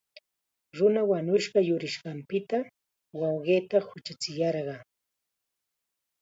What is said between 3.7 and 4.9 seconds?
huchachiyarqan.